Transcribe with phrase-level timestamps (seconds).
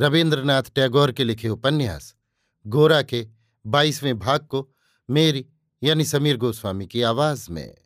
[0.00, 2.14] रविन्द्रनाथ टैगोर के लिखे उपन्यास,
[2.66, 3.26] गोरा के
[3.64, 4.68] बाईसवें भाग को
[5.08, 5.44] मेरी
[5.82, 7.76] यानी समीर गोस्वामी की आवाज़ में।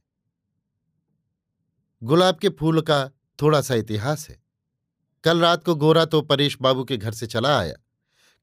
[2.03, 3.09] गुलाब के फूल का
[3.39, 4.43] थोड़ा सा इतिहास है।
[5.25, 7.75] कल रात को गोरा तो परेश बाबू के घर से चला आया,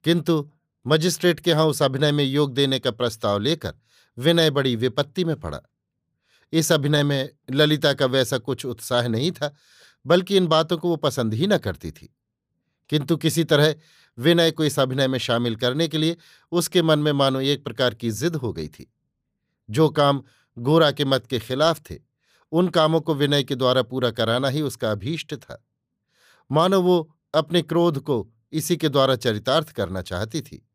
[0.05, 0.51] किंतु
[0.85, 3.73] मजिस्ट्रेट के यहाँ उस अभिनय में योग देने का प्रस्ताव लेकर
[4.17, 5.61] विनय बड़ी विपत्ति में पड़ा।
[6.53, 9.55] इस अभिनय में ललिता का वैसा कुछ उत्साह नहीं था,
[10.05, 12.15] बल्कि इन बातों को वो पसंद ही न करती थी।
[12.91, 13.75] किंतु किसी तरह
[14.17, 16.17] विनय को इस अभिनय में शामिल करने के लिए
[16.51, 18.93] उसके मन में मानो एक प्रकार की जिद हो गई थी।
[19.69, 20.23] जो काम
[20.57, 21.99] गोरा के मत के खिलाफ थे,
[22.51, 25.65] उन कामों को विनय के द्वारा पूरा कराना ही उसका अभीष्ट था।
[26.51, 30.69] मानो वो अपने क्रोध को इसी के द्वारा चरितार्थ करना चाहती थी।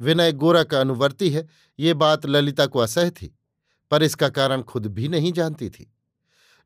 [0.00, 3.38] विनय गोरा का अनुवर्ती है, ये बात ललिता को असह थी,
[3.90, 5.92] पर इसका कारण खुद भी नहीं जानती थी।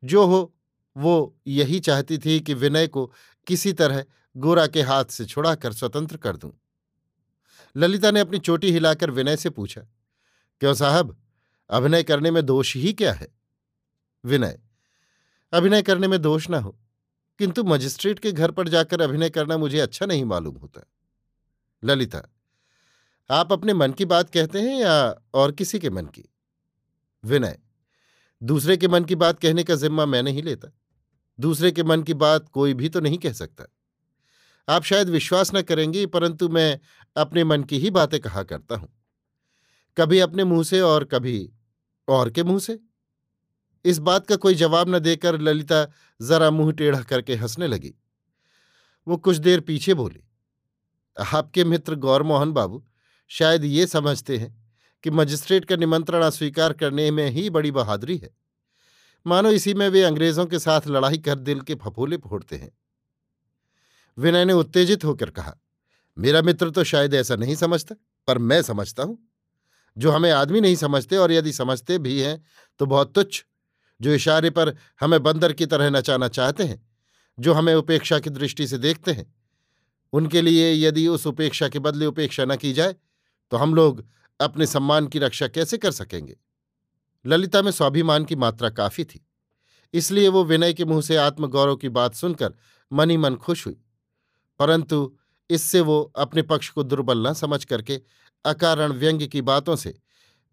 [0.04, 0.54] जो हो,
[0.96, 3.12] वो यही चाहती थी कि विनय को
[3.46, 4.04] किसी तरह
[4.36, 6.52] गोरा के हाथ से छुड़ाकर स्वतंत्र कर दूँ।
[7.76, 9.80] ललिता ने अपनी चोटी हिलाकर विनय से पूछा,
[10.60, 11.16] क्यों साहब,
[11.70, 13.28] अभिनय करने में दोष ही क्या है?
[14.24, 14.58] विनय,
[15.52, 16.76] अभिनय करने में दोष ना हो,
[17.40, 20.86] किंतु मजिस्ट्रेट के घर पर जाकर अभिनय करना मुझे अच्छा नहीं मालूम होता।
[21.82, 22.22] ललिता,
[23.30, 26.28] आप अपने मन की बात कहते हैं या और किसी के मन की?
[27.24, 27.58] विनय,
[28.42, 30.68] दूसरे के मन की बात कहने का जिम्मा मैं नहीं लेता।
[31.38, 33.64] दूसरे के मन की बात कोई भी तो नहीं कह सकता।
[34.68, 36.78] आप शायद विश्वास न करेंगी, परंतु मैं
[37.16, 38.88] अपने मन की ही बातें कहा करता हूँ।
[39.96, 41.50] कभी अपने मुँह से और कभी
[42.08, 42.78] और के मुँह से।
[43.84, 45.84] इस बात का कोई जवाब न देकर ललिता
[46.20, 47.94] जरा मुँह टेढ़ा करके हंसने लगी।
[49.06, 50.22] वो कुछ देर पीछे बोली,
[51.16, 52.84] आपके मित्र गौरमोहन बाबू
[53.30, 54.54] शायद ये समझते हैं
[55.04, 58.30] कि मजिस्ट्रेट का निमंत्रण अस्वीकार करने में ही बड़ी बहादुरी है।
[59.26, 62.70] मानो इसी में वे अंग्रेज़ों के साथ लड़ाई कर दिल के फफोले फोड़ते हैं।
[64.18, 65.56] विनय ने उत्तेजित होकर कहा,
[66.16, 67.94] मेरा मित्र तो शायद ऐसा नहीं समझता,
[68.28, 69.18] पर मैं समझता हूँ।
[69.96, 72.42] जो हमें आदमी नहीं समझते और यदि समझते भी हैं
[72.80, 73.44] तो बहुत तुच्छ।
[74.00, 76.80] जो इशारे पर हमें बंदर की तरह नचाना चाहते हैं,
[77.38, 79.34] जो हमें उपेक्षा की दृष्टि से देखते हैं,
[80.12, 82.94] उनके लिए यदि उस उपेक्षा के बदले उपेक्षा न की जाए
[83.52, 84.04] तो हम लोग
[84.40, 86.36] अपने सम्मान की रक्षा कैसे कर सकेंगे?
[87.26, 89.26] ललिता में स्वाभिमान की मात्रा काफ़ी थी।
[89.94, 92.54] इसलिए वो विनय के मुँह से आत्मगौरव की बात सुनकर
[92.92, 93.80] मनी मन खुश हुई।
[94.58, 95.16] परंतु
[95.50, 98.02] इससे वो अपने पक्ष को दुर्बल न समझ करके
[98.44, 99.98] अकारण व्यंग्य की बातों से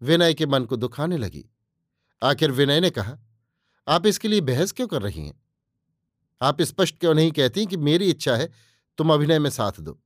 [0.02, 1.50] विनय के मन को दुखाने लगी।
[2.22, 3.18] आखिर विनय ने कहा,
[3.88, 5.42] आप इसके लिए बहस क्यों कर रही हैं?
[6.42, 8.52] आप स्पष्ट क्यों नहीं कहती कि मेरी इच्छा है
[8.98, 10.00] तुम अभिनय में साथ दो?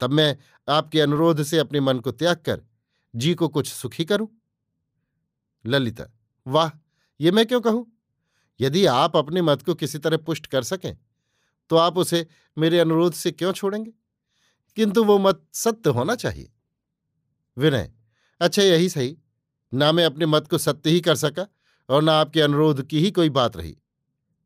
[0.00, 0.36] तब मैं
[0.68, 2.62] आपके अनुरोध से अपने मन को त्याग कर
[3.16, 4.39] जी को कुछ सुखी करूँ?
[5.64, 6.04] ललिता,
[6.46, 6.70] वाह,
[7.20, 7.86] ये मैं क्यों कहूँ?
[8.60, 10.96] यदि आप अपने मत को किसी तरह पुष्ट कर सकें
[11.70, 12.26] तो आप उसे
[12.56, 13.90] मेरे अनुरोध से क्यों छोड़ेंगे?
[14.76, 16.50] किंतु वो मत सत्य होना चाहिए।
[17.56, 17.90] विनय
[18.40, 19.16] अच्छा यही सही।
[19.72, 21.46] ना मैं अपने मत को सत्य ही कर सका
[21.88, 23.76] और ना आपके अनुरोध की ही कोई बात रही।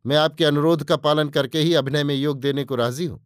[0.04, 3.20] मैं आपके अनुरोध का पालन करके ही अभिनय में योग देने को राज़ी हूँ।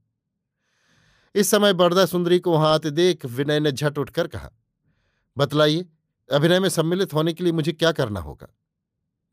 [1.34, 4.50] इस समय बरदा सुंदरी को वहाँ आते देख विनय ने झट उठकर कहा,
[5.36, 5.86] बतलाइए
[6.30, 8.48] अभिनय में सम्मिलित होने के लिए मुझे क्या करना होगा?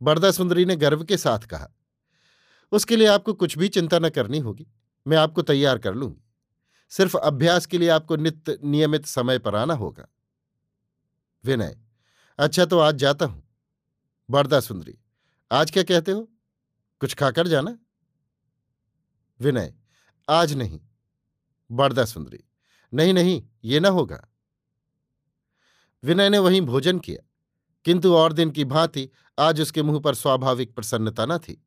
[0.01, 1.67] बरदा सुंदरी ने गर्व के साथ कहा,
[2.71, 4.67] उसके लिए आपको कुछ भी चिंता न करनी होगी,
[5.05, 6.21] मैं आपको तैयार कर लूँगी।
[6.91, 10.07] सिर्फ़ अभ्यास के लिए आपको नित्य नियमित समय पर आना होगा।
[11.43, 11.77] विनय
[12.39, 13.43] अच्छा तो आज जाता हूँ।
[14.29, 14.97] बरदा सुंदरी,
[15.51, 16.21] आज क्या कहते हो?
[17.01, 17.77] कुछ खाकर जाना?
[19.39, 19.73] विनय,
[20.27, 20.79] आज नहीं।
[21.69, 22.43] बरदा सुंदरी,
[22.93, 24.25] नहीं नहीं, ये ना होगा।
[26.05, 27.23] विनय ने वहीं भोजन किया,
[27.85, 29.09] किंतु और दिन की भांति
[29.39, 31.61] आज उसके मुँह पर स्वाभाविक प्रसन्नता न थी।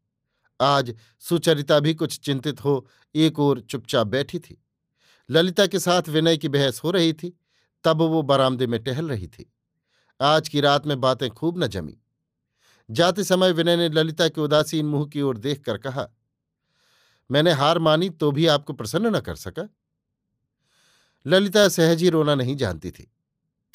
[0.60, 4.62] आज सुचरिता भी कुछ चिंतित हो, एक ओर चुपचाप बैठी थी।
[5.30, 7.38] ललिता के साथ विनय की बहस हो रही थी,
[7.84, 9.52] तब वो बरामदे में टहल रही थी।
[10.20, 11.98] आज की रात में बातें खूब न जमी।
[12.90, 16.08] जाते समय विनय ने ललिता के उदासीन मुँह की ओर देखकर कहा,
[17.30, 19.68] मैंने हार मानी तो भी आपको प्रसन्न न कर सका?
[21.26, 23.12] ललिता सहज ही रोना नहीं जानती थी।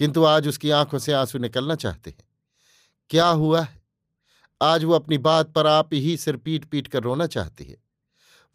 [0.04, 2.30] किंतु आज उसकी आँखों से आँसू निकलना चाहते हैं।
[3.10, 3.84] क्या हुआ है?
[4.62, 7.78] आज वो अपनी बात पर आप ही सिर पीट पीट कर रोना चाहती है।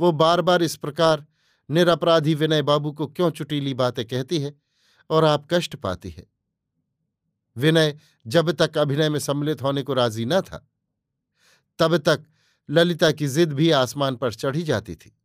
[0.01, 1.27] वो बार बार इस प्रकार
[1.71, 4.61] निरपराधी विनय बाबू को क्यों चुटीली बातें कहती है
[5.11, 6.27] और आप कष्ट पाती है?
[7.57, 10.71] विनय जब तक अभिनय में सम्मिलित होने को राज़ी न था,
[11.79, 12.25] तब तक
[12.71, 15.19] ललिता की जिद भी आसमान पर चढ़ी जाती थी।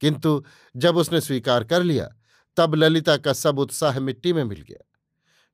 [0.00, 0.44] किंतु
[0.76, 2.16] जब उसने स्वीकार कर लिया,
[2.56, 4.86] तब ललिता का सब उत्साह मिट्टी में मिल गया।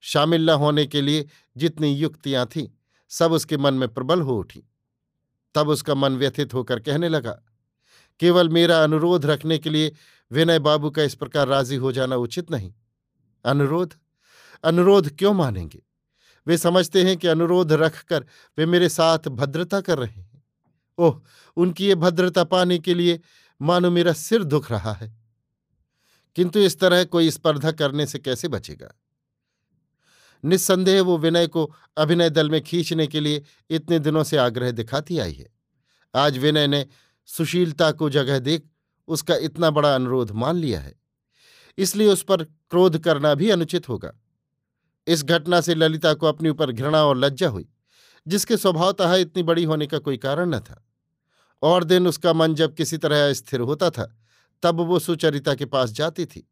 [0.01, 1.27] शामिल न होने के लिए
[1.57, 2.67] जितनी युक्तियाँ थीं,
[3.09, 4.63] सब उसके मन में प्रबल हो उठी।
[5.55, 7.41] तब उसका मन व्यथित होकर कहने लगा,
[8.19, 9.95] केवल मेरा अनुरोध रखने के लिए
[10.31, 12.73] विनय बाबू का इस प्रकार राज़ी हो जाना उचित नहीं।
[13.45, 13.93] अनुरोध?
[14.63, 15.83] अनुरोध क्यों मानेंगे?
[16.47, 18.25] वे समझते हैं कि अनुरोध रखकर
[18.57, 20.43] वे मेरे साथ भद्रता कर रहे हैं।
[20.97, 21.21] ओह,
[21.57, 23.19] उनकी ये भद्रता पाने के लिए
[23.61, 25.17] मानो मेरा सिर दुख रहा है।
[26.35, 28.91] किंतु इस तरह कोई स्पर्धा करने से कैसे बचेगा?
[30.45, 35.19] निस्संदेह वो विनय को अभिनय दल में खींचने के लिए इतने दिनों से आग्रह दिखाती
[35.19, 35.49] आई है।
[36.15, 36.87] आज विनय ने
[37.25, 38.69] सुशीलता को जगह देख
[39.07, 40.95] उसका इतना बड़ा अनुरोध मान लिया है।
[41.77, 44.13] इसलिए उस पर क्रोध करना भी अनुचित होगा।
[45.07, 47.69] इस घटना से ललिता को अपने ऊपर घृणा और लज्जा हुई,
[48.27, 50.87] जिसके स्वभावतः इतनी बड़ी होने का कोई कारण न था।
[51.61, 54.17] और दिन उसका मन जब किसी तरह स्थिर होता था,
[54.63, 56.51] तब वो सुचरिता के पास जाती थी।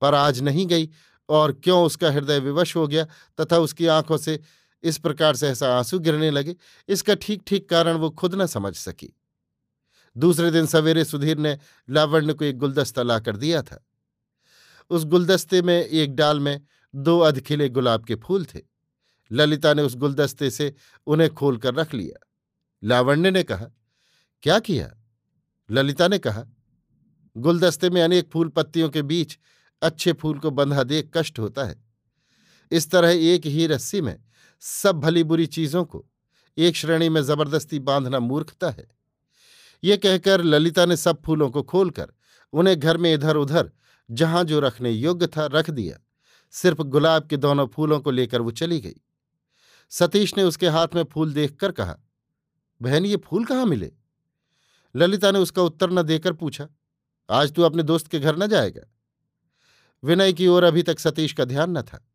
[0.00, 0.90] पर आज नहीं गई
[1.32, 3.04] और क्यों उसका हृदय विवश हो गया
[3.40, 4.38] तथा उसकी आँखों से
[4.82, 6.56] इस प्रकार से ऐसा आँसू गिरने लगे,
[6.88, 9.12] इसका ठीक ठीक कारण वो खुद न समझ सकी।
[10.16, 11.58] दूसरे दिन सवेरे सुधीर ने
[11.90, 13.84] लावण्य को एक गुलदस्ता लाकर दिया था।
[14.90, 16.60] उस गुलदस्ते में एक डाल में
[16.94, 18.60] दो अधखिले गुलाब के फूल थे।
[19.30, 20.74] ललिता ने उस गुलदस्ते से
[21.06, 22.26] उन्हें खोलकर रख लिया।
[22.82, 23.66] लावण्य ने कहा,
[24.42, 24.90] क्या किया?
[25.70, 26.44] ललिता ने कहा,
[27.36, 29.38] गुलदस्ते में अनेक फूल पत्तियों के बीच
[29.82, 31.76] अच्छे फूल को बंधा देख कष्ट होता है।
[32.72, 34.16] इस तरह एक ही रस्सी में
[34.62, 36.04] सब भली बुरी चीज़ों को
[36.56, 38.86] एक श्रेणी में ज़बरदस्ती बांधना मूर्खता है।
[39.82, 42.12] ये कहकर ललिता ने सब फूलों को खोलकर
[42.52, 43.70] उन्हें घर में इधर उधर
[44.10, 45.98] जहाँ जो रखने योग्य था, रख दिया।
[46.54, 49.00] सिर्फ़ गुलाब के दोनों फूलों को लेकर वो चली गई।
[49.92, 51.96] सतीश ने उसके हाथ में फूल देखकर कहा,
[52.80, 53.90] बहन, ये फूल कहाँ मिले?
[54.94, 56.68] ललिता ने उसका उत्तर न देकर पूछा,
[57.28, 58.82] आज तू अपने दोस्त के घर न जाएगा।
[60.04, 62.08] विनय की ओर अभी तक सतीश का ध्यान न था।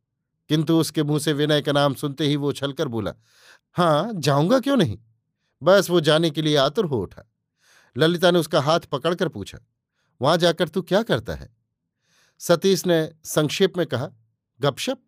[0.50, 3.14] किंतु उसके मुँह से विनय का नाम सुनते ही वो उछलकर बोला
[3.76, 4.98] हाँ जाऊँगा क्यों नहीं?
[5.64, 7.24] बस वो जाने के लिए आतुर हो उठा।
[7.98, 9.60] ललिता ने उसका हाथ पकड़कर पूछा,
[10.22, 11.50] वहाँ जाकर तू क्या करता है?
[12.40, 14.10] सतीश ने संक्षेप में कहा,
[14.60, 15.02] गपशप।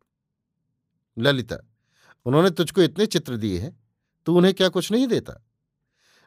[1.17, 1.57] ललिता,
[2.25, 3.77] उन्होंने तुझको इतने चित्र दिए हैं,
[4.25, 5.45] तू उन्हें क्या कुछ नहीं देता?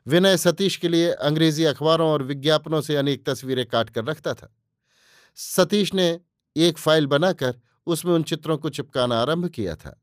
[0.06, 4.54] विनय सतीश के लिए अंग्रेज़ी अखबारों और विज्ञापनों से अनेक तस्वीरें काट कर रखता था।
[5.36, 6.20] सतीश ने
[6.56, 10.02] एक फ़ाइल बनाकर उसमें उन चित्रों को चिपकाना आरंभ किया था।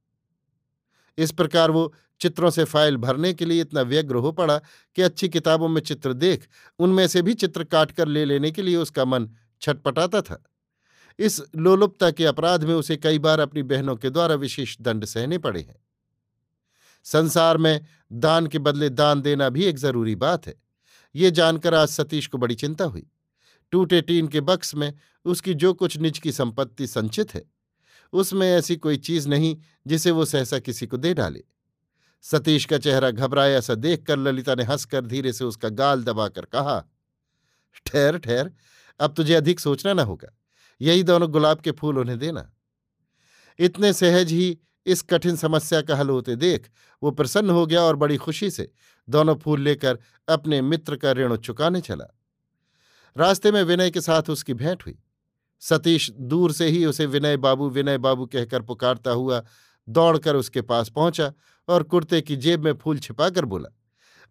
[1.18, 4.58] इस प्रकार वो चित्रों से फ़ाइल भरने के लिए इतना व्यग्र हो पड़ा
[4.96, 6.48] कि अच्छी किताबों में चित्र देख,
[6.80, 9.30] उनमें से भी चित्र काट कर ले लेने के लिए उसका मन
[9.62, 10.44] छटपटाता था।
[11.20, 15.38] इस लोलुपता के अपराध में उसे कई बार अपनी बहनों के द्वारा विशेष दंड सहने
[15.38, 15.76] पड़े हैं।
[17.04, 20.56] संसार में दान के बदले दान देना भी एक ज़रूरी बात है।
[21.16, 23.08] ये जानकर आज सतीश को बड़ी चिंता हुई।
[23.72, 24.94] टूटे टीन के बक्स में
[25.26, 27.44] उसकी जो कुछ निज की संपत्ति संचित है,
[28.14, 29.58] उसमें ऐसी कोई चीज़ नहीं
[29.88, 31.44] जिसे वो सहसा किसी को दे डाले।
[32.22, 36.80] सतीश का चेहरा घबराया सा देखकर ललिता ने हंसकर धीरे से उसका गाल दबाकर कहा,
[37.86, 38.52] ठहर ठहर,
[39.00, 40.36] अब तुझे अधिक सोचना न होगा।
[40.82, 42.52] यही दोनों गुलाब के फूल उन्हें देना।
[43.60, 46.70] इतने सहज ही इस कठिन समस्या का हल होते देख
[47.04, 48.72] वो प्रसन्न हो गया और बड़ी खुशी से
[49.10, 50.00] दोनों फूल लेकर
[50.30, 52.19] अपने मित्र का ऋण चुकाने चला।
[53.18, 54.98] रास्ते में विनय के साथ उसकी भेंट हुई।
[55.62, 59.44] सतीश दूर से ही उसे विनय बाबू विनय बाबू कहकर पुकारता हुआ
[59.90, 61.34] दौड़कर उसके पास पहुँचा
[61.68, 63.70] और कुर्ते की जेब में फूल छिपाकर बोला,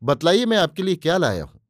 [0.03, 1.61] बतलाइए मैं आपके लिए क्या लाया हूँ?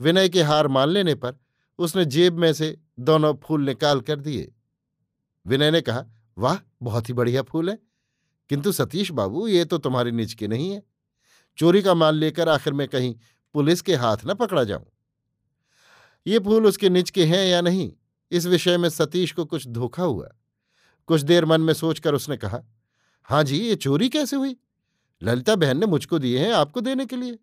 [0.00, 1.38] विनय के हार मान लेने पर
[1.78, 4.52] उसने जेब में से दोनों फूल निकाल कर दिए।
[5.46, 6.04] विनय ने कहा,
[6.38, 7.78] वाह, बहुत ही बढ़िया फूल है।
[8.48, 10.82] किंतु सतीश बाबू, ये तो तुम्हारे निज के नहीं है।
[11.56, 13.14] चोरी का माल लेकर आखिर में कहीं
[13.54, 14.86] पुलिस के हाथ न पकड़ा जाऊँ।
[16.26, 17.92] ये फूल उसके निज के हैं या नहीं?
[18.30, 20.28] इस विषय में सतीश को कुछ धोखा हुआ।
[21.06, 22.62] कुछ देर मन में सोचकर उसने कहा
[23.24, 24.56] हाँ जी, ये चोरी कैसे हुई?
[25.22, 27.38] ललिता बहन ने मुझको दिए हैं आपको देने के लिए।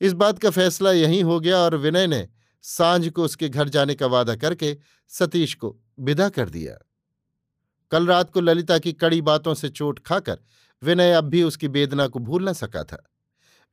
[0.00, 2.28] इस बात का फैसला यहीं हो गया और विनय ने
[2.62, 6.86] साँझ को उसके घर जाने का वादा करके सतीश को विदा कर दिया।
[7.90, 10.38] कल रात को ललिता की कड़ी बातों से चोट खाकर
[10.82, 13.10] विनय अब भी उसकी वेदना को भूल न सका था।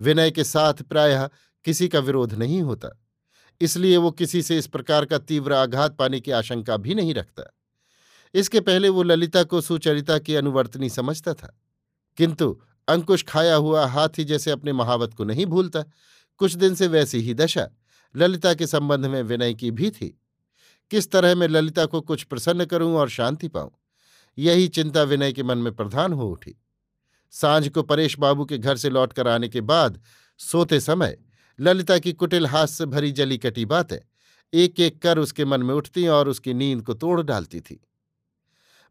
[0.01, 1.29] विनय के साथ प्रायः
[1.65, 3.01] किसी का विरोध नहीं होता।
[3.61, 7.55] इसलिए वो किसी से इस प्रकार का तीव्र आघात पाने की आशंका भी नहीं रखता।
[8.33, 11.61] इसके पहले वो ललिता को सुचरिता की अनुवर्तनी समझता था।
[12.17, 15.83] किंतु अंकुश खाया हुआ हाथी जैसे अपने महावत को नहीं भूलता।
[16.37, 17.69] कुछ दिन से वैसी ही दशा,
[18.15, 20.21] ललिता के संबंध में विनय की भी थी।
[20.91, 23.71] किस तरह मैं ललिता को कुछ प्रसन्न करूँ और शांति पाऊँ?
[24.37, 26.55] यही चिंता विनय के मन में प्रधान हो उठी।
[27.31, 30.01] साँझ को परेश बाबू के घर से लौटकर आने के बाद
[30.37, 31.17] सोते समय
[31.61, 33.97] ललिता की कुटिल से भरी जली कटी बातें
[34.53, 37.79] एक एक कर उसके मन में उठती और उसकी नींद को तोड़ डालती थी।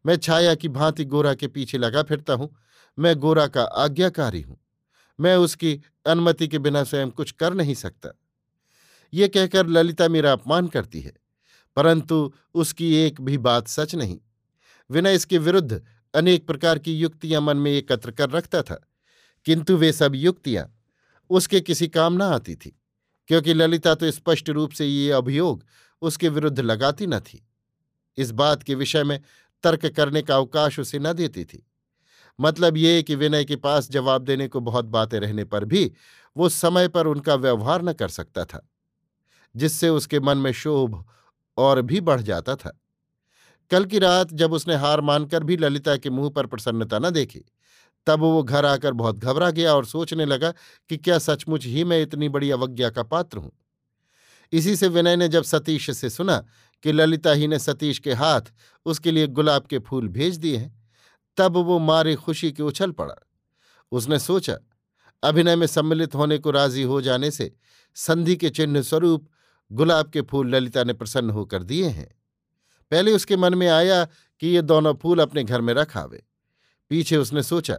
[0.05, 2.49] मैं छाया की भांति गोरा के पीछे लगा फिरता हूँ,
[2.97, 4.57] मैं गोरा का आज्ञाकारी हूँ,
[5.19, 8.17] मैं उसकी अनुमति के बिना स्वयं कुछ कर नहीं सकता।
[9.13, 11.13] ये कहकर ललिता मेरा अपमान करती है,
[11.77, 14.19] परंतु उसकी एक भी बात सच नहीं।
[14.89, 15.81] विनय इसके विरुद्ध
[16.13, 18.85] अनेक प्रकार की युक्तियाँ मन में एकत्र कर रखता था,
[19.45, 20.71] किंतु वे सब युक्तियाँ
[21.31, 22.77] उसके किसी काम न आती थी,
[23.29, 25.63] क्योंकि ललिता तो स्पष्ट रूप से ये अभियोग
[26.01, 27.45] उसके विरुद्ध लगाती न थी।
[28.17, 29.19] इस बात के विषय में
[29.63, 31.65] तर्क करने का अवकाश उसे न देती थी।
[32.39, 35.91] मतलब ये कि विनय के पास जवाब देने को बहुत बातें रहने पर भी
[36.35, 38.67] वो समय पर उनका व्यवहार न कर सकता था,
[39.55, 41.03] जिससे उसके मन में शोभ
[41.57, 42.77] और भी बढ़ जाता था।
[43.71, 47.43] कल की रात जब उसने हार मानकर भी ललिता के मुँह पर प्रसन्नता न देखी
[48.05, 50.51] तब वो घर आकर बहुत घबरा गया और सोचने लगा
[50.89, 53.51] कि क्या सचमुच ही मैं इतनी बड़ी अवज्ञा का पात्र हूँ।
[54.51, 56.45] इसी से विनय ने जब सतीश से सुना
[56.83, 58.41] कि ललिता ही ने सतीश के हाथ
[58.85, 60.83] उसके लिए गुलाब के फूल भेज दिए हैं,
[61.37, 63.15] तब वो मारे खुशी के उछल पड़ा।
[63.91, 64.57] उसने सोचा,
[65.23, 67.51] अभिनय में सम्मिलित होने को राज़ी हो जाने से
[67.95, 69.29] संधि के चिन्ह स्वरूप
[69.71, 72.15] गुलाब के फूल ललिता ने प्रसन्न होकर दिए हैं।
[72.91, 74.05] पहले उसके मन में आया
[74.41, 76.23] कि ये दोनों फूल अपने घर में रखावे
[76.89, 77.77] पीछे उसने सोचा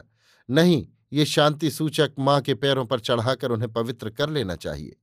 [0.51, 4.97] नहीं, ये शांति सूचक माँ के पैरों पर चढ़ाकर उन्हें पवित्र कर लेना चाहिए।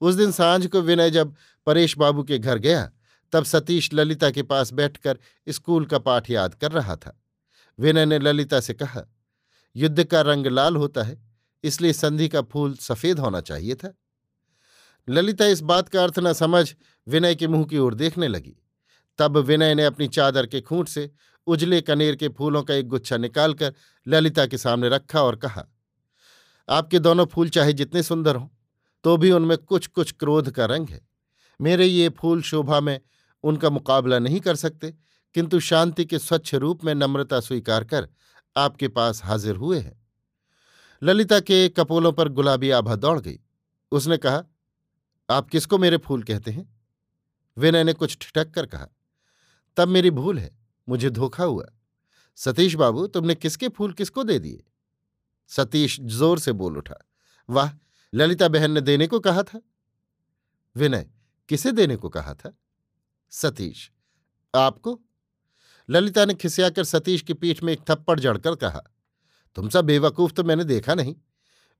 [0.00, 1.34] उस दिन साँझ को विनय जब
[1.66, 2.90] परेश बाबू के घर गया,
[3.32, 5.18] तब सतीश ललिता के पास बैठकर
[5.48, 7.22] स्कूल का पाठ याद कर रहा था।
[7.78, 9.02] विनय ने ललिता से कहा,
[9.76, 11.22] युद्ध का रंग लाल होता है,
[11.64, 13.94] इसलिए संधि का फूल सफ़ेद होना चाहिए था।
[15.08, 16.74] ललिता इस बात का अर्थ न समझ
[17.08, 18.56] विनय के मुँह की ओर देखने लगी।
[19.18, 21.10] तब विनय ने अपनी चादर के खूंट से
[21.46, 23.74] उजले कनेर के फूलों का एक गुच्छा निकालकर
[24.06, 25.64] ललिता के सामने रखा और कहा,
[26.68, 28.48] आपके दोनों फूल चाहे जितने सुंदर हों
[29.04, 31.00] तो भी उनमें कुछ कुछ क्रोध का रंग है।
[31.60, 33.00] मेरे ये फूल शोभा में
[33.44, 34.90] उनका मुकाबला नहीं कर सकते,
[35.34, 38.08] किंतु शांति के स्वच्छ रूप में नम्रता स्वीकार कर
[38.56, 40.00] आपके पास हाजिर हुए हैं।
[41.02, 43.38] ललिता के कपोलों पर गुलाबी आभा दौड़ गई।
[43.92, 44.42] उसने कहा,
[45.28, 46.68] आप किसको मेरे फूल कहते हैं?
[47.56, 48.88] विनय ने कुछ ठिठक कर कहा
[49.76, 51.66] तब मेरी भूल है, मुझे धोखा हुआ।
[52.36, 54.64] सतीश बाबू, तुमने किसके फूल किसको दे दिए?
[55.48, 56.98] सतीश ज़ोर से बोल उठा।
[57.48, 57.70] वाह,
[58.14, 59.60] ललिता बहन ने देने को कहा था?
[60.76, 61.10] विनय,
[61.48, 62.52] किसे देने को कहा था?
[63.30, 63.90] सतीश,
[64.54, 65.00] आपको?
[65.88, 68.82] ललिता ने खिसियाकर सतीश की पीठ में एक थप्पड़ जड़कर कहा,
[69.56, 71.14] तुम सा बेवकूफ़ तो मैंने देखा नहीं।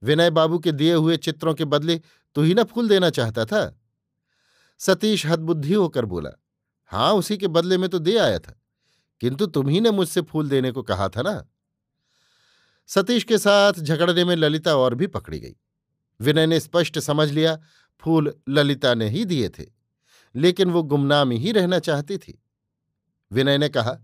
[0.02, 2.00] विनय बाबू के दिए हुए चित्रों के बदले
[2.36, 3.80] तू ही ना फूल देना चाहता था?
[4.78, 6.30] सतीश हदबुद्धि होकर बोला
[6.92, 8.58] हाँ, उसी के बदले में तो दे आया था।
[9.20, 11.48] किंतु तुम ही ने मुझसे फूल देने को कहा था ना।
[12.86, 15.54] सतीश के साथ झगड़ने में ललिता और भी पकड़ी गई।
[16.20, 17.56] विनय ने स्पष्ट समझ लिया,
[18.02, 19.64] फूल ललिता ने ही दिए थे,
[20.34, 22.42] लेकिन वो गुमनाम ही रहना चाहती थी।
[23.32, 23.98] विनय ने कहा,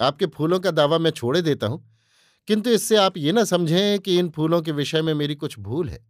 [0.00, 1.98] आपके फूलों का दावा मैं छोड़े देता हूँ,
[2.46, 5.88] किंतु इससे आप ये ना समझें कि इन फूलों के विषय में मेरी कुछ भूल
[5.88, 6.06] है।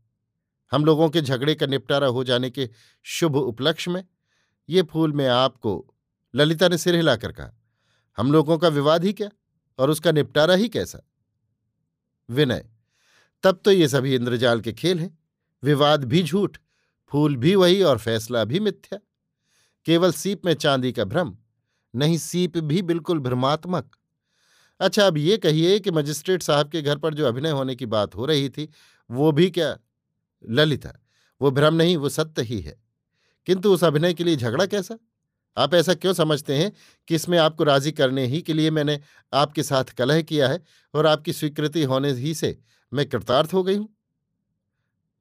[0.73, 2.71] हम लोगों के झगड़े का निपटारा हो जाने के
[3.03, 4.05] शुभ उपलक्ष्य में
[4.69, 5.95] ये फूल मैं आपको,
[6.35, 7.51] ललिता ने सिर हिलाकर कहा,
[8.17, 9.31] हम लोगों का विवाद ही क्या?
[9.79, 11.01] और उसका निपटारा ही कैसा?
[12.31, 12.69] विनय,
[13.43, 15.19] तब तो ये सभी इंद्रजाल के खेल हैं।
[15.63, 16.59] विवाद भी झूठ,
[17.07, 18.99] फूल भी वही और फैसला भी मिथ्या।
[19.85, 21.37] केवल सीप में चांदी का भ्रम,
[21.95, 23.97] नहीं सीप भी बिल्कुल भ्रमात्मक।
[24.81, 28.15] अच्छा अब ये कहिए कि मजिस्ट्रेट साहब के घर पर जो अभिनय होने की बात
[28.15, 28.71] हो रही थी,
[29.11, 29.79] वो भी क्या?
[30.49, 30.93] ललिता,
[31.41, 32.88] वो भ्रम नहीं, वो सत्य ही है।
[33.49, 34.99] किंतु उस अभिनय के लिए झगड़ा कैसा?
[35.57, 36.73] आप ऐसा क्यों समझते हैं
[37.09, 39.01] कि इसमें आपको राज़ी करने ही के लिए मैंने
[39.33, 40.63] आपके साथ कलह किया है
[40.95, 42.59] और आपकी स्वीकृति होने ही से
[42.93, 43.89] मैं कृतार्थ हो गई हूँ?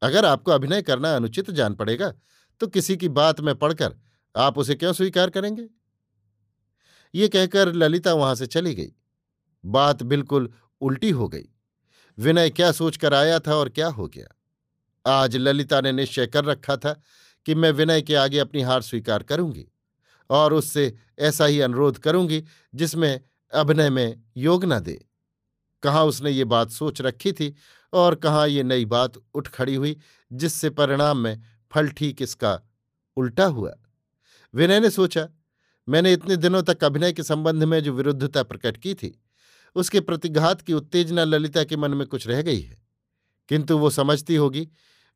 [0.02, 2.14] अगर आपको अभिनय करना अनुचित जान पड़ेगा
[2.62, 3.96] तो किसी की बात में पढ़कर
[4.36, 5.70] आप उसे क्यों स्वीकार करेंगे?
[7.16, 8.92] ये कहकर ललिता वहाँ से चली गई।
[9.66, 11.46] बात बिल्कुल उल्टी हो गई।
[12.18, 14.28] विनय क्या सोचकर आया था और क्या हो गया?
[15.06, 17.02] आज ललिता ने निश्चय कर रखा था
[17.48, 19.66] कि मैं विनय के आगे अपनी हार स्वीकार करूँगी
[20.30, 22.44] और उससे ऐसा ही अनुरोध करूँगी
[22.76, 23.22] जिसमें
[23.54, 25.06] अभिनय में योग न दे।
[25.84, 27.56] कहाँ उसने ये बात सोच रखी थी
[27.94, 29.98] और कहाँ ये नई बात उठ खड़ी हुई
[30.34, 32.60] जिससे परिणाम में फल ठीक इसका
[33.18, 33.74] उल्टा हुआ।
[34.56, 35.28] विनय ने सोचा,
[35.90, 39.24] मैंने इतने दिनों तक अभिनय के संबंध में जो विरुद्धता प्रकट की थी,
[39.76, 42.78] उसके प्रतिघात की उत्तेजना ललिता के मन में कुछ रह गई है।
[43.50, 44.70] किंतु वो समझती होगी,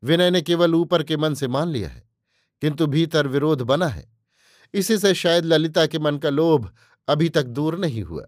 [0.04, 2.11] विनय ने केवल ऊपर के मन से मान लिया है।
[2.62, 4.12] किंतु भीतर विरोध बना है।
[4.74, 6.72] इसी से शायद ललिता के मन का लोभ
[7.08, 8.28] अभी तक दूर नहीं हुआ।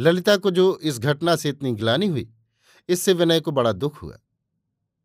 [0.00, 2.28] ललिता को जो इस घटना से इतनी ग्लानी हुई,
[2.88, 4.18] इससे विनय को बड़ा दुख हुआ।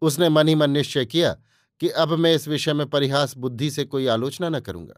[0.01, 1.37] उसने मन ही मन निश्चय किया
[1.79, 4.95] कि अब मैं इस विषय में परिहास बुद्धि से कोई आलोचना न करूँगा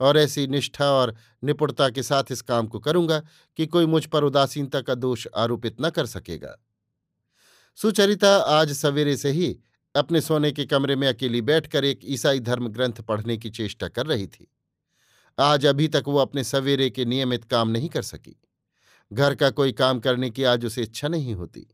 [0.00, 3.22] और ऐसी निष्ठा और निपुणता के साथ इस काम को करूँगा
[3.56, 6.56] कि कोई मुझ पर उदासीनता का दोष आरोपित न कर सकेगा।
[7.76, 9.58] सुचरिता आज सवेरे से ही
[9.94, 14.06] अपने सोने के कमरे में अकेली बैठकर एक ईसाई धर्म ग्रंथ पढ़ने की चेष्टा कर
[14.06, 14.54] रही थी।
[15.38, 18.40] आज अभी तक वो अपने सवेरे के नियमित काम नहीं कर सकी।
[19.12, 21.66] घर का कोई काम करने की आज उसे इच्छा नहीं होती।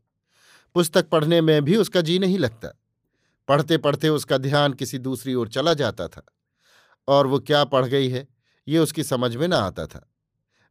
[0.73, 2.81] पुस्तक पढ़ने में भी उसका जी नहीं लगता।
[3.47, 6.25] पढ़ते पढ़ते उसका ध्यान किसी दूसरी ओर चला जाता था।
[7.07, 8.27] और वो क्या पढ़ गई है,
[8.67, 10.11] ये उसकी समझ में न आता था।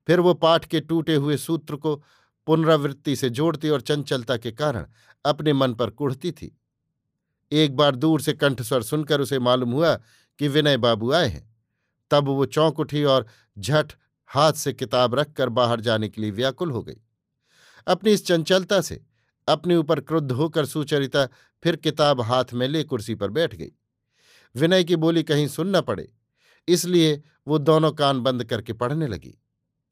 [0.07, 2.05] फिर वो पाठ के टूटे हुए सूत्र को
[2.47, 4.87] पुनरावृत्ति से जोड़ती और चंचलता के कारण
[5.25, 6.60] अपने मन पर कुढ़ती थी।
[7.53, 9.95] एक बार दूर से कंठस्वर सुनकर उसे मालूम हुआ
[10.39, 11.49] कि विनय बाबू आए हैं।
[12.11, 13.27] तब वो चौंक उठी और
[13.59, 13.93] झट
[14.31, 16.97] हाथ से किताब रखकर बाहर जाने के लिए व्याकुल हो गई।
[17.87, 19.01] अपनी इस चंचलता से,
[19.49, 21.27] अपने ऊपर क्रुद्ध होकर सुचरिता
[21.63, 23.71] फिर किताब हाथ में ले कुर्सी पर बैठ गई।
[24.55, 26.09] विनय की बोली कहीं सुन न पड़े,
[26.69, 29.35] इसलिए वो दोनों कान बंद करके पढ़ने लगी।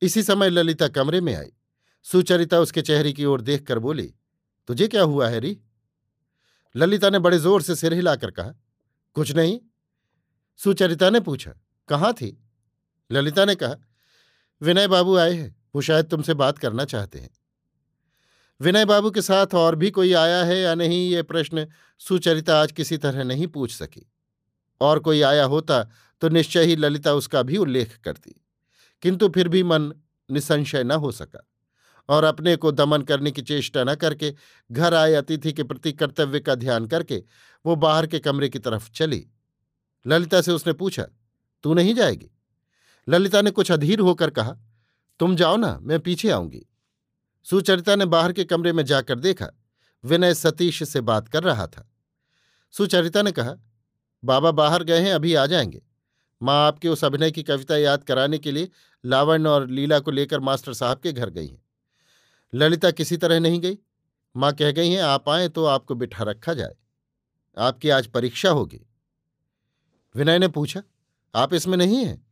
[0.03, 1.53] इसी समय ललिता कमरे में आई।
[2.07, 4.13] सुचरिता उसके चेहरे की ओर देखकर बोली,
[4.69, 5.59] तुझे क्या हुआ है री?
[6.79, 8.55] ललिता ने बड़े ज़ोर से सिर हिलाकर कहा,
[9.15, 9.61] कुछ नहीं।
[10.57, 11.53] सुचरिता ने पूछा,
[11.89, 12.45] कहाँ थी?
[13.13, 13.77] ललिता ने कहा,
[14.63, 17.31] विनय बाबू आए हैं, वो शायद तुमसे बात करना चाहते हैं।
[18.61, 21.67] विनय बाबू के साथ और भी कोई आया है या नहीं, ये प्रश्न
[21.99, 24.13] सुचरिता आज किसी तरह नहीं पूछ सकी।
[24.81, 25.83] और कोई आया होता
[26.21, 28.45] तो निश्चय ही ललिता उसका भी उल्लेख करती।
[29.03, 29.93] किंतु फिर भी मन
[30.31, 31.47] निसंशय न हो सका।
[32.09, 34.35] और अपने को दमन करने की चेष्टा न करके,
[34.73, 37.25] घर आए अतिथि के प्रति कर्तव्य का ध्यान करके,
[37.67, 39.29] वो बाहर के कमरे की तरफ़ चली।
[40.07, 41.07] ललिता से उसने पूछा,
[41.63, 42.31] तू नहीं जाएगी?
[43.09, 44.57] ललिता ने कुछ अधीर होकर कहा,
[45.19, 46.67] तुम जाओ ना, मैं पीछे आऊँगी।
[47.45, 49.47] सुचरिता ने बाहर के कमरे में जाकर देखा,
[50.05, 51.91] विनय सतीश से बात कर रहा था।
[52.73, 53.55] सुचरिता ने कहा,
[54.25, 55.83] बाबा बाहर गए हैं, अभी आ जाएँगे।
[56.43, 58.69] माँ आपके उस अभिनय की कविता याद कराने के लिए
[59.05, 61.68] लावण्य और लीला को लेकर मास्टर साहब के घर गई हैं।
[62.55, 63.79] ललिता किसी तरह नहीं गई।
[64.37, 66.77] माँ कह गई हैं, आप आए तो आपको बिठा रखा जाए।
[67.59, 68.81] आपकी आज परीक्षा होगी।
[70.15, 70.83] विनय ने पूछा,
[71.35, 72.27] आप इसमें नहीं हैं?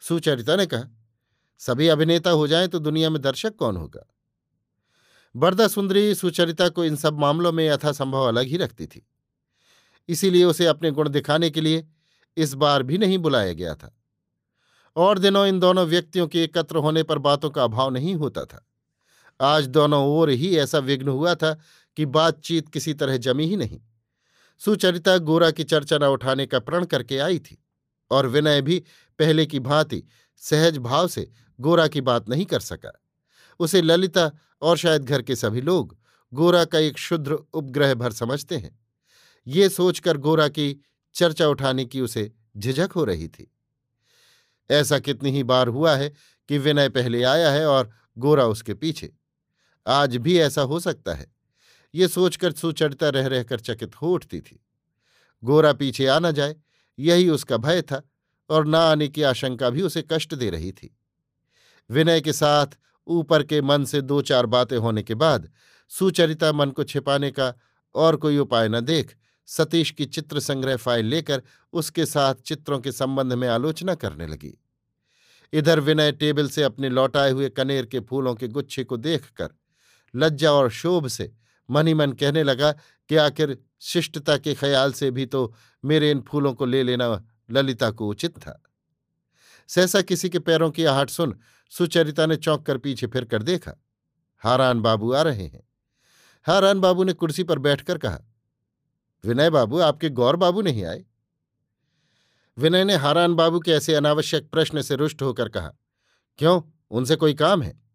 [0.00, 0.84] सुचरिता ने कहा,
[1.58, 4.06] सभी अभिनेता हो जाएँ तो दुनिया में दर्शक कौन होगा?
[5.36, 9.06] बरदा सुंदरी सुचरिता को इन सब मामलों में यथासंभव अलग ही रखती थी।
[10.08, 11.88] इसीलिए उसे अपने गुण दिखाने के लिए
[12.36, 13.96] इस बार भी नहीं बुलाया गया था।
[14.96, 18.69] और दिनों इन दोनों व्यक्तियों के एकत्र होने पर बातों का अभाव नहीं होता था।
[19.40, 21.52] आज दोनों ओर ही ऐसा विघ्न हुआ था
[21.96, 23.80] कि बातचीत किसी तरह जमी ही नहीं।
[24.60, 27.58] सुचरिता गोरा की चर्चा न उठाने का प्रण करके आई थी,
[28.10, 28.78] और विनय भी
[29.18, 30.02] पहले की भांति
[30.42, 32.92] सहज भाव से गोरा की बात नहीं कर सका।
[33.60, 34.30] उसे ललिता
[34.62, 35.96] और शायद घर के सभी लोग
[36.32, 38.78] गोरा का एक शुद्र उपग्रह भर समझते हैं।
[39.46, 43.50] ये सोचकर गोरा की चर्चा उठाने की उसे झिझक हो रही थी।
[44.70, 46.12] ऐसा कितनी ही बार हुआ है
[46.48, 49.12] कि विनय पहले आया है और गोरा उसके पीछे।
[49.86, 51.32] आज भी ऐसा हो सकता है।
[51.94, 54.64] ये सोचकर सुचरिता रह रहकर चकित हो उठती थी।
[55.44, 56.56] गोरा पीछे आ न जाए,
[56.98, 58.02] यही उसका भय था
[58.50, 60.96] और न आने की आशंका भी उसे कष्ट दे रही थी।
[61.90, 62.66] विनय के साथ
[63.06, 65.50] ऊपर के मन से दो चार बातें होने के बाद
[65.88, 67.54] सुचरिता मन को छिपाने का
[67.94, 69.16] और कोई उपाय न देख
[69.46, 74.58] सतीश की चित्र संग्रह फ़ाइल लेकर उसके साथ चित्रों के संबंध में आलोचना करने लगी।
[75.52, 79.50] इधर विनय टेबल से अपने लौटाए हुए कनेर के फूलों के गुच्छे को देखकर
[80.16, 81.32] लज्जा और शोभ से।
[81.70, 82.72] मन ही मन कहने लगा
[83.08, 87.90] कि आखिर शिष्टता के ख्याल से भी तो मेरे इन फूलों को ले लेना ललिता
[87.90, 88.62] को उचित था।
[89.68, 91.38] सहसा किसी के पैरों की आहट सुन
[91.70, 93.72] सुचरिता ने चौंक कर पीछे फिर कर देखा।
[94.38, 95.68] हारान बाबू आ रहे हैं।
[96.46, 98.18] हारान बाबू ने कुर्सी पर बैठकर कहा,
[99.24, 101.04] विनय बाबू, आपके गौर बाबू नहीं आए?
[102.58, 105.72] विनय ने हारान बाबू के ऐसे अनावश्यक प्रश्न से रुष्ट होकर कहा,
[106.38, 106.62] क्यों?
[106.90, 107.89] उनसे कोई काम है?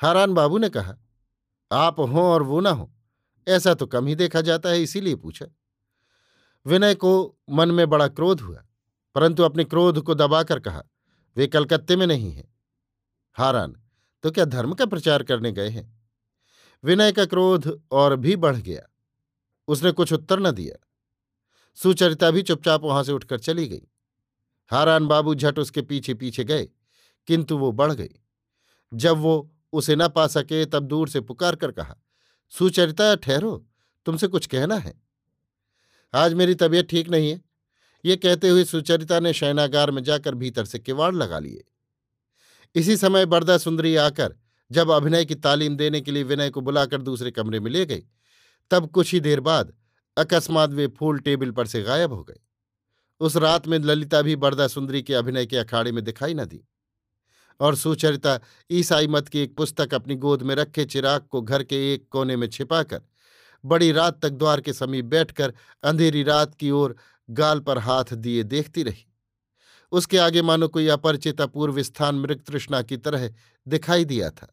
[0.00, 0.96] हारान बाबू ने कहा,
[1.70, 2.92] आप हों और वो ना हो,
[3.46, 5.46] ऐसा तो कम ही देखा जाता है, इसीलिए पूछा।
[6.66, 8.64] विनय को मन में बड़ा क्रोध हुआ,
[9.14, 10.82] परंतु अपने क्रोध को दबाकर कहा,
[11.36, 12.48] वे कलकत्ते में नहीं हैं।
[13.36, 13.76] हारान
[14.24, 16.08] तो क्या धर्म का प्रचार करने गए हैं?
[16.84, 18.82] विनय का क्रोध और भी बढ़ गया।
[19.68, 20.76] उसने कुछ उत्तर न दिया।
[21.78, 23.82] सुचरिता भी चुपचाप वहाँ से उठकर चली गई।
[24.70, 26.68] हारान बाबू झट उसके पीछे पीछे गए,
[27.28, 28.14] किंतु वो बढ़ गई।
[28.92, 31.96] जब वो उसे न पा सके तब दूर से पुकार कर कहा,
[32.52, 33.66] सुचरिता, ठहरो,
[34.06, 34.94] तुमसे कुछ कहना है।
[36.14, 37.40] आज मेरी तबीयत ठीक नहीं है।
[38.04, 41.64] ये कहते हुए सुचरिता ने शयनागार में जाकर भीतर से किवाड़ लगा लिए।
[42.74, 44.34] इसी समय बरदा सुंदरी आकर
[44.70, 48.02] जब अभिनय की तालीम देने के लिए विनय को बुलाकर दूसरे कमरे में ले गई,
[48.70, 49.72] तब कुछ ही देर बाद
[50.16, 52.40] अकस्मात वे फूल टेबल पर से गायब हो गए।
[53.20, 56.64] उस रात में ललिता भी बरदा सुंदरी के अभिनय के अखाड़े में दिखाई न दी।
[57.60, 58.38] और सुचरिता
[58.70, 62.36] ईसाई मत की एक पुस्तक अपनी गोद में रखे चिराग को घर के एक कोने
[62.36, 63.00] में छिपाकर,
[63.64, 65.52] बड़ी रात तक द्वार के समीप बैठकर
[65.84, 66.96] अंधेरी रात की ओर
[67.28, 69.06] गाल पर हाथ दिए देखती रही।
[69.92, 73.30] उसके आगे मानो कोई अपरिचित अपूर्व स्थान मृग तृष्णा की तरह
[73.66, 74.52] दिखाई दिया था।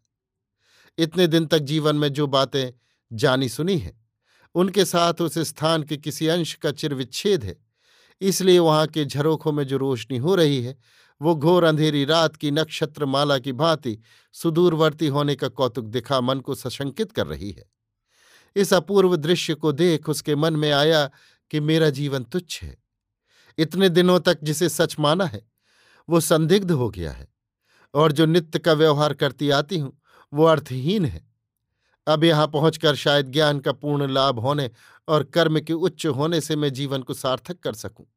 [0.97, 2.71] इतने दिन तक जीवन में जो बातें
[3.11, 4.01] जानी सुनी हैं,
[4.55, 7.55] उनके साथ उस स्थान के किसी अंश का चिरविच्छेद है,
[8.21, 10.77] इसलिए वहाँ के झरोखों में जो रोशनी हो रही है
[11.23, 13.97] वो घोर अंधेरी रात की नक्षत्र माला की भांति
[14.33, 17.65] सुदूरवर्ती होने का कौतुक दिखा मन को सशंकित कर रही है।
[18.55, 21.09] इस अपूर्व दृश्य को देख उसके मन में आया
[21.51, 22.77] कि मेरा जीवन तुच्छ है।
[23.57, 25.51] इतने दिनों तक जिसे सच माना है,
[26.09, 27.27] वो संदिग्ध हो गया है
[27.93, 30.01] और जो नित्य का व्यवहार करती आती हूँ,
[30.33, 31.31] वो अर्थहीन है।
[32.07, 34.71] अब यहाँ पहुंचकर शायद ज्ञान का पूर्ण लाभ होने
[35.07, 38.12] और कर्म के उच्च होने से मैं जीवन को सार्थक कर सकूँ।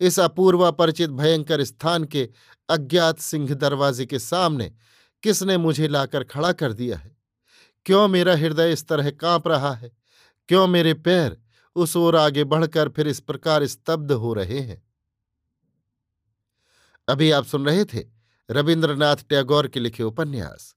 [0.00, 2.28] इस अपूर्व अपरिचित भयंकर स्थान के
[2.68, 4.74] अज्ञात सिंह दरवाजे के सामने
[5.22, 7.16] किसने मुझे लाकर खड़ा कर दिया है?
[7.86, 9.90] क्यों मेरा हृदय इस तरह काँप रहा है?
[10.48, 11.38] क्यों मेरे पैर
[11.76, 14.82] उस ओर आगे बढ़कर फिर इस प्रकार स्तब्ध हो रहे हैं?
[17.08, 18.06] अभी आप सुन रहे थे
[18.50, 20.76] रविन्द्रनाथ टैगोर के लिखे उपन्यास,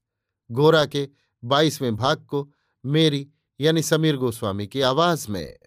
[0.51, 1.09] गोरा के
[1.43, 2.51] बाईसवें भाग को
[2.85, 3.29] मेरी
[3.61, 5.57] यानी समीर गोस्वामी की आवाज़ में।